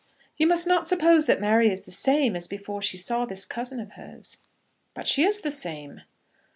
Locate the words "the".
1.83-1.91, 5.41-5.51